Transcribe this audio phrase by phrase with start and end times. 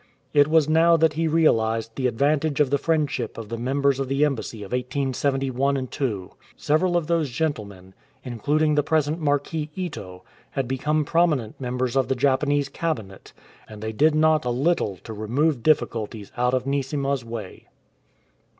[0.33, 4.07] It was now that he realized the advantage of the friendship of the members of
[4.07, 6.31] the embassy of 1871 2.
[6.57, 7.93] Several of those gentlemen,
[8.23, 13.31] including the present Marquis Ito, had become prominent members of the Japanese Cabinet,
[13.69, 17.67] and they did not a little to remove difficulties out of Neesima's way.